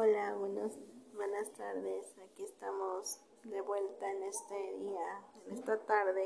Hola, 0.00 0.32
buenos, 0.36 0.78
buenas 1.12 1.50
tardes. 1.54 2.16
Aquí 2.30 2.44
estamos 2.44 3.20
de 3.42 3.60
vuelta 3.62 4.08
en 4.08 4.22
este 4.22 4.76
día, 4.76 5.24
en 5.44 5.54
esta 5.54 5.76
tarde, 5.76 6.24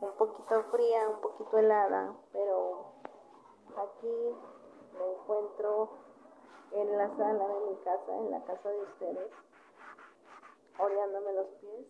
un 0.00 0.12
poquito 0.12 0.62
fría, 0.70 1.08
un 1.08 1.20
poquito 1.20 1.58
helada, 1.58 2.14
pero 2.32 2.92
aquí 3.78 4.14
me 4.96 5.12
encuentro 5.12 5.90
en 6.70 6.96
la 6.96 7.08
sala 7.16 7.48
de 7.48 7.60
mi 7.68 7.76
casa, 7.82 8.16
en 8.16 8.30
la 8.30 8.44
casa 8.44 8.68
de 8.70 8.82
ustedes, 8.82 9.32
oreándome 10.78 11.32
los 11.32 11.48
pies, 11.60 11.86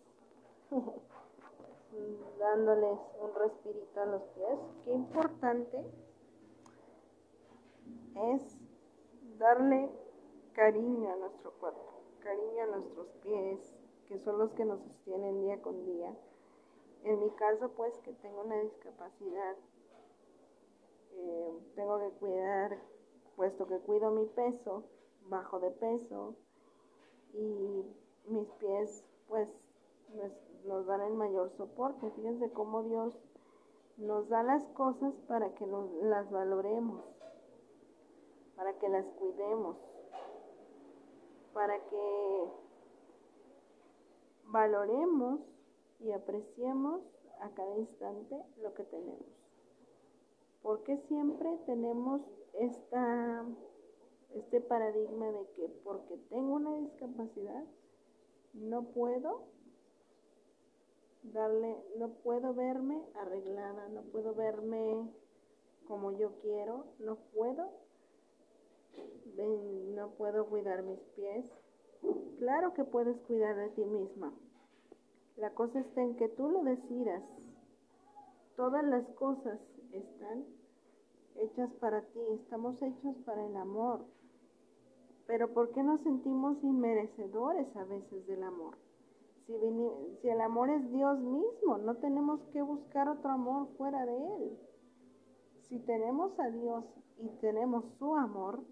dándoles 2.38 2.98
un 3.20 3.34
respirito 3.34 4.00
a 4.00 4.06
los 4.06 4.22
pies. 4.22 4.58
Qué 4.84 4.92
importante 4.92 5.84
es 8.14 8.56
darle 9.36 10.07
cariño 10.58 11.12
a 11.12 11.14
nuestro 11.14 11.52
cuerpo, 11.52 12.02
cariño 12.18 12.64
a 12.64 12.78
nuestros 12.78 13.06
pies, 13.22 13.60
que 14.08 14.18
son 14.18 14.38
los 14.38 14.50
que 14.54 14.64
nos 14.64 14.80
sostienen 14.80 15.40
día 15.42 15.62
con 15.62 15.86
día. 15.86 16.12
En 17.04 17.20
mi 17.20 17.30
caso, 17.30 17.70
pues 17.76 17.96
que 17.98 18.12
tengo 18.14 18.42
una 18.42 18.60
discapacidad, 18.62 19.54
eh, 21.12 21.58
tengo 21.76 22.00
que 22.00 22.10
cuidar, 22.18 22.76
puesto 23.36 23.68
que 23.68 23.78
cuido 23.78 24.10
mi 24.10 24.26
peso, 24.26 24.82
bajo 25.28 25.60
de 25.60 25.70
peso, 25.70 26.34
y 27.34 27.84
mis 28.26 28.48
pies, 28.58 29.04
pues, 29.28 29.48
nos, 30.12 30.32
nos 30.64 30.86
dan 30.86 31.02
el 31.02 31.14
mayor 31.14 31.52
soporte. 31.56 32.10
Fíjense 32.16 32.50
cómo 32.50 32.82
Dios 32.82 33.14
nos 33.96 34.28
da 34.28 34.42
las 34.42 34.64
cosas 34.70 35.14
para 35.28 35.54
que 35.54 35.68
nos, 35.68 35.88
las 36.02 36.28
valoremos, 36.32 37.04
para 38.56 38.76
que 38.80 38.88
las 38.88 39.06
cuidemos 39.20 39.76
para 41.52 41.78
que 41.88 42.52
valoremos 44.44 45.40
y 46.00 46.12
apreciemos 46.12 47.02
a 47.40 47.50
cada 47.50 47.76
instante 47.76 48.42
lo 48.62 48.74
que 48.74 48.84
tenemos. 48.84 49.26
Porque 50.62 50.96
siempre 51.08 51.58
tenemos 51.66 52.22
esta, 52.54 53.44
este 54.34 54.60
paradigma 54.60 55.26
de 55.26 55.46
que 55.56 55.68
porque 55.84 56.16
tengo 56.30 56.54
una 56.54 56.74
discapacidad, 56.76 57.64
no 58.54 58.82
puedo 58.82 59.42
darle, 61.22 61.76
no 61.96 62.08
puedo 62.08 62.54
verme 62.54 63.02
arreglada, 63.14 63.88
no 63.88 64.02
puedo 64.02 64.34
verme 64.34 65.08
como 65.86 66.12
yo 66.12 66.32
quiero, 66.40 66.84
no 66.98 67.16
puedo 67.34 67.70
no 69.94 70.10
puedo 70.10 70.46
cuidar 70.46 70.82
mis 70.82 71.00
pies. 71.16 71.46
Claro 72.38 72.74
que 72.74 72.84
puedes 72.84 73.18
cuidar 73.22 73.56
de 73.56 73.68
ti 73.70 73.84
misma. 73.84 74.32
La 75.36 75.50
cosa 75.54 75.80
está 75.80 76.02
en 76.02 76.16
que 76.16 76.28
tú 76.28 76.48
lo 76.48 76.62
decidas. 76.62 77.22
Todas 78.56 78.84
las 78.84 79.06
cosas 79.10 79.60
están 79.92 80.44
hechas 81.36 81.72
para 81.74 82.02
ti, 82.02 82.20
estamos 82.34 82.80
hechos 82.82 83.16
para 83.24 83.46
el 83.46 83.56
amor. 83.56 84.04
Pero 85.26 85.52
¿por 85.52 85.70
qué 85.72 85.82
nos 85.82 86.00
sentimos 86.02 86.62
inmerecedores 86.64 87.74
a 87.76 87.84
veces 87.84 88.26
del 88.26 88.42
amor? 88.42 88.76
Si, 89.46 89.54
si 90.20 90.28
el 90.28 90.40
amor 90.40 90.70
es 90.70 90.90
Dios 90.90 91.18
mismo, 91.20 91.78
no 91.78 91.96
tenemos 91.96 92.40
que 92.52 92.62
buscar 92.62 93.08
otro 93.08 93.30
amor 93.30 93.68
fuera 93.76 94.04
de 94.04 94.16
Él. 94.16 94.58
Si 95.68 95.78
tenemos 95.80 96.38
a 96.40 96.50
Dios 96.50 96.84
y 97.18 97.28
tenemos 97.40 97.84
su 97.98 98.16
amor, 98.16 98.64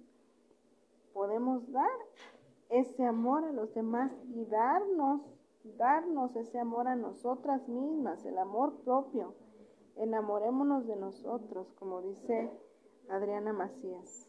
podemos 1.17 1.73
dar 1.73 1.99
ese 2.69 3.03
amor 3.07 3.43
a 3.47 3.53
los 3.53 3.73
demás 3.73 4.13
y 4.35 4.45
darnos, 4.45 5.23
darnos 5.79 6.37
ese 6.37 6.59
amor 6.59 6.89
a 6.89 6.95
nosotras 6.95 7.67
mismas, 7.69 8.27
el 8.27 8.37
amor 8.37 8.75
propio. 8.85 9.33
Enamorémonos 9.97 10.87
de 10.87 10.95
nosotros, 10.97 11.73
como 11.79 12.03
dice 12.03 12.51
Adriana 13.09 13.55
Macías. 13.55 14.29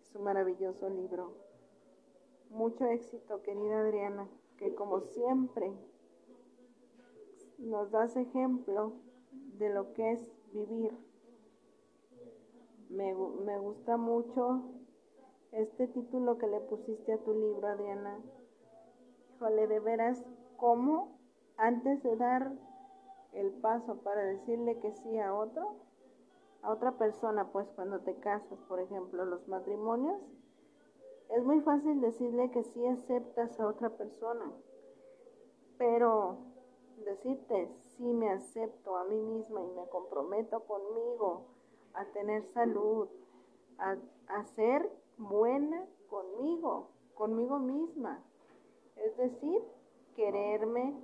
Es 0.00 0.14
un 0.14 0.24
maravilloso 0.24 0.88
libro. 0.88 1.34
Mucho 2.48 2.86
éxito, 2.86 3.42
querida 3.42 3.80
Adriana, 3.80 4.26
que 4.56 4.74
como 4.74 5.02
siempre 5.02 5.70
nos 7.58 7.90
das 7.90 8.16
ejemplo 8.16 8.94
de 9.58 9.68
lo 9.68 9.92
que 9.92 10.12
es 10.12 10.32
vivir. 10.54 10.96
Me, 12.88 13.14
me 13.44 13.58
gusta 13.58 13.98
mucho 13.98 14.76
este 15.56 15.86
título 15.88 16.36
que 16.36 16.46
le 16.46 16.60
pusiste 16.60 17.14
a 17.14 17.18
tu 17.18 17.32
libro, 17.32 17.66
Adriana, 17.66 18.20
híjole, 19.34 19.66
de 19.66 19.80
veras, 19.80 20.22
¿cómo 20.58 21.18
antes 21.56 22.02
de 22.02 22.14
dar 22.16 22.52
el 23.32 23.52
paso 23.52 23.96
para 24.02 24.22
decirle 24.22 24.78
que 24.80 24.92
sí 24.92 25.18
a 25.18 25.34
otro, 25.34 25.76
a 26.60 26.72
otra 26.72 26.92
persona, 26.98 27.50
pues 27.52 27.66
cuando 27.74 28.00
te 28.00 28.14
casas, 28.16 28.58
por 28.68 28.80
ejemplo, 28.80 29.24
los 29.24 29.48
matrimonios, 29.48 30.20
es 31.30 31.42
muy 31.42 31.60
fácil 31.62 32.02
decirle 32.02 32.50
que 32.50 32.62
sí 32.62 32.86
aceptas 32.86 33.58
a 33.58 33.66
otra 33.66 33.88
persona, 33.90 34.52
pero 35.78 36.36
decirte 37.04 37.70
sí 37.96 38.04
me 38.04 38.30
acepto 38.30 38.96
a 38.96 39.04
mí 39.04 39.20
misma 39.20 39.62
y 39.62 39.68
me 39.68 39.88
comprometo 39.88 40.60
conmigo 40.64 41.46
a 41.94 42.04
tener 42.12 42.44
salud, 42.52 43.08
a, 43.78 43.96
a 44.28 44.44
ser 44.44 44.90
buena 45.18 45.86
conmigo, 46.08 46.90
conmigo 47.14 47.58
misma. 47.58 48.22
Es 48.96 49.16
decir, 49.16 49.62
quererme, 50.14 50.94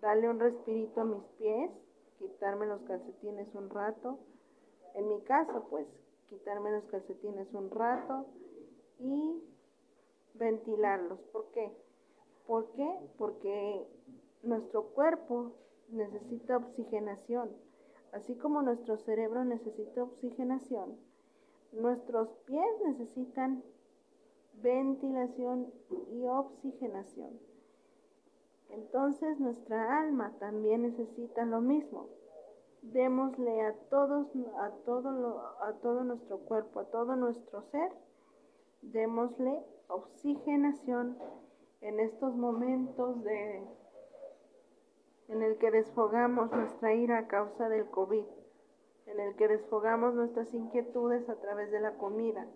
darle 0.00 0.28
un 0.28 0.40
respirito 0.40 1.00
a 1.00 1.04
mis 1.04 1.22
pies, 1.38 1.70
quitarme 2.18 2.66
los 2.66 2.80
calcetines 2.82 3.54
un 3.54 3.70
rato. 3.70 4.18
En 4.94 5.08
mi 5.08 5.20
caso, 5.22 5.66
pues, 5.70 5.86
quitarme 6.28 6.70
los 6.70 6.84
calcetines 6.84 7.52
un 7.54 7.70
rato 7.70 8.26
y 8.98 9.42
ventilarlos. 10.34 11.20
¿Por 11.32 11.50
qué? 11.50 11.72
¿Por 12.46 12.70
qué? 12.72 13.10
Porque 13.18 13.86
nuestro 14.42 14.84
cuerpo 14.88 15.52
necesita 15.90 16.56
oxigenación, 16.56 17.50
así 18.12 18.36
como 18.36 18.62
nuestro 18.62 18.96
cerebro 18.98 19.44
necesita 19.44 20.02
oxigenación 20.02 20.96
Nuestros 21.72 22.28
pies 22.46 22.66
necesitan 22.86 23.62
ventilación 24.62 25.72
y 26.12 26.26
oxigenación. 26.26 27.38
Entonces 28.70 29.38
nuestra 29.38 30.00
alma 30.00 30.32
también 30.38 30.82
necesita 30.82 31.44
lo 31.44 31.60
mismo. 31.60 32.08
Démosle 32.82 33.62
a 33.62 33.74
todos, 33.90 34.28
a 34.58 34.70
todo, 34.84 36.04
nuestro 36.04 36.38
cuerpo, 36.38 36.80
a 36.80 36.84
todo 36.84 37.16
nuestro 37.16 37.62
ser, 37.70 37.90
démosle 38.82 39.64
oxigenación 39.88 41.16
en 41.80 42.00
estos 42.00 42.34
momentos 42.36 43.22
de 43.24 43.62
en 45.28 45.42
el 45.42 45.58
que 45.58 45.72
desfogamos 45.72 46.52
nuestra 46.52 46.94
ira 46.94 47.18
a 47.18 47.26
causa 47.26 47.68
del 47.68 47.86
COVID 47.90 48.24
en 49.06 49.20
el 49.20 49.36
que 49.36 49.48
desfogamos 49.48 50.14
nuestras 50.14 50.52
inquietudes 50.52 51.28
a 51.28 51.36
través 51.36 51.70
de 51.70 51.80
la 51.80 51.96
comida, 51.96 52.46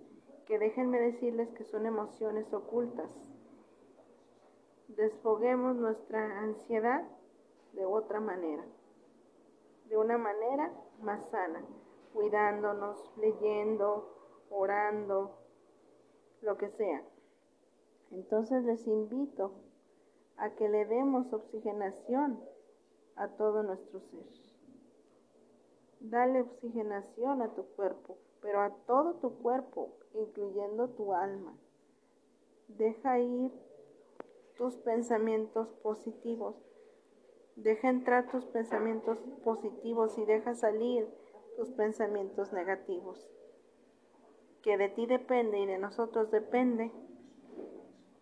que 0.46 0.58
déjenme 0.58 1.00
decirles 1.00 1.48
que 1.52 1.64
son 1.64 1.86
emociones 1.86 2.52
ocultas. 2.52 3.16
Desfoguemos 4.88 5.76
nuestra 5.76 6.40
ansiedad 6.40 7.08
de 7.72 7.84
otra 7.84 8.20
manera, 8.20 8.64
de 9.88 9.96
una 9.96 10.18
manera 10.18 10.72
más 11.00 11.24
sana, 11.30 11.64
cuidándonos, 12.12 13.12
leyendo, 13.16 14.12
orando, 14.50 15.38
lo 16.42 16.56
que 16.56 16.68
sea. 16.70 17.04
Entonces 18.10 18.64
les 18.64 18.86
invito 18.88 19.52
a 20.36 20.50
que 20.56 20.68
le 20.68 20.84
demos 20.86 21.32
oxigenación 21.32 22.40
a 23.14 23.28
todo 23.28 23.62
nuestro 23.62 24.00
ser. 24.00 24.49
Dale 26.00 26.40
oxigenación 26.40 27.42
a 27.42 27.54
tu 27.54 27.64
cuerpo, 27.76 28.16
pero 28.40 28.62
a 28.62 28.70
todo 28.86 29.14
tu 29.16 29.36
cuerpo, 29.42 29.92
incluyendo 30.14 30.88
tu 30.88 31.12
alma. 31.12 31.54
Deja 32.68 33.18
ir 33.18 33.52
tus 34.56 34.76
pensamientos 34.76 35.68
positivos. 35.82 36.56
Deja 37.56 37.90
entrar 37.90 38.30
tus 38.30 38.46
pensamientos 38.46 39.18
positivos 39.44 40.16
y 40.16 40.24
deja 40.24 40.54
salir 40.54 41.06
tus 41.56 41.70
pensamientos 41.72 42.52
negativos. 42.52 43.30
Que 44.62 44.78
de 44.78 44.88
ti 44.88 45.06
depende 45.06 45.58
y 45.58 45.66
de 45.66 45.78
nosotros 45.78 46.30
depende 46.30 46.92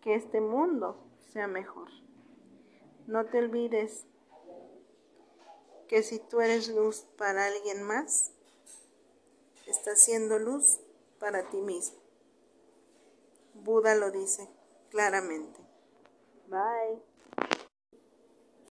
que 0.01 0.15
este 0.15 0.41
mundo 0.41 0.97
sea 1.19 1.47
mejor. 1.47 1.89
No 3.07 3.25
te 3.25 3.39
olvides 3.39 4.07
que 5.89 6.03
si 6.03 6.19
tú 6.19 6.39
eres 6.39 6.69
luz 6.69 7.07
para 7.17 7.47
alguien 7.47 7.81
más, 7.81 8.31
estás 9.65 10.03
siendo 10.03 10.37
luz 10.37 10.79
para 11.19 11.49
ti 11.49 11.57
mismo. 11.61 11.97
Buda 13.55 13.95
lo 13.95 14.11
dice. 14.11 14.47
claramente. 14.89 15.59
Bye. 16.47 17.08